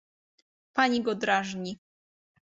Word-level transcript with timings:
Pani 0.73 0.99
go 1.03 1.15
drażni. 1.15 1.79